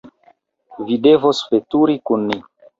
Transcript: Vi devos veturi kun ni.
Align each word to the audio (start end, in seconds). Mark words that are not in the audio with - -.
Vi 0.87 0.97
devos 1.09 1.43
veturi 1.53 2.01
kun 2.11 2.29
ni. 2.33 2.43